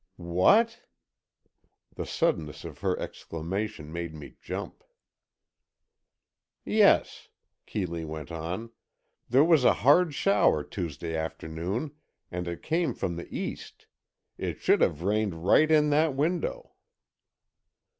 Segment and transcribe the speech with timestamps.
[0.17, 0.79] "What?"
[1.95, 4.83] the suddenness of her exclamation made me jump.
[6.65, 7.29] "Yes,"
[7.67, 8.71] Keeley went on,
[9.29, 11.91] "there was a hard shower Tuesday afternoon,
[12.31, 13.85] and it came from the east.
[14.39, 16.73] It should have rained right in that window."